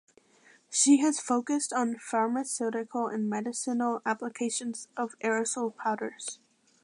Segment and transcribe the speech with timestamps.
[0.71, 6.39] She has focussed on pharmaceutical and medicinal applications of aerosol powders.